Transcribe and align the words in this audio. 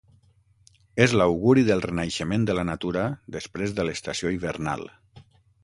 És 1.05 1.13
l'auguri 1.21 1.65
del 1.67 1.83
renaixement 1.87 2.49
de 2.51 2.57
la 2.61 2.65
natura 2.71 3.05
després 3.39 3.79
de 3.81 3.89
l'estació 3.89 4.33
hivernal. 4.39 4.91